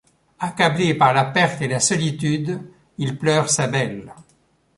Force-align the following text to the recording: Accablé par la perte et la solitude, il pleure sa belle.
Accablé 0.39 0.95
par 0.95 1.13
la 1.13 1.25
perte 1.25 1.61
et 1.61 1.67
la 1.67 1.79
solitude, 1.79 2.59
il 2.97 3.19
pleure 3.19 3.51
sa 3.51 3.67
belle. 3.67 4.11